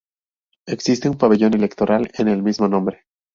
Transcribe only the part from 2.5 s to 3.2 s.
nombre.